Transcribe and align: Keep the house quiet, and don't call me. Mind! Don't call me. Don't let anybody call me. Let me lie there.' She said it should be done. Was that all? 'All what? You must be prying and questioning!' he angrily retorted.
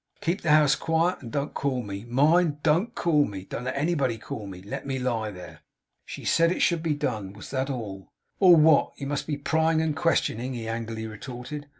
Keep 0.19 0.41
the 0.41 0.49
house 0.49 0.73
quiet, 0.73 1.21
and 1.21 1.31
don't 1.31 1.53
call 1.53 1.83
me. 1.83 2.05
Mind! 2.05 2.63
Don't 2.63 2.95
call 2.95 3.23
me. 3.25 3.45
Don't 3.45 3.65
let 3.65 3.77
anybody 3.77 4.17
call 4.17 4.47
me. 4.47 4.63
Let 4.63 4.87
me 4.87 4.97
lie 4.97 5.29
there.' 5.29 5.59
She 6.07 6.25
said 6.25 6.51
it 6.51 6.63
should 6.63 6.81
be 6.81 6.95
done. 6.95 7.33
Was 7.33 7.51
that 7.51 7.69
all? 7.69 8.07
'All 8.39 8.55
what? 8.55 8.93
You 8.97 9.05
must 9.05 9.27
be 9.27 9.37
prying 9.37 9.79
and 9.79 9.95
questioning!' 9.95 10.55
he 10.55 10.67
angrily 10.67 11.05
retorted. 11.05 11.67